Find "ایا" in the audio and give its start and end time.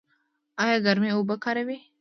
0.63-0.77